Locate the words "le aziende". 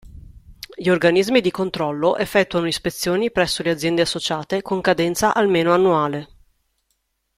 3.61-4.01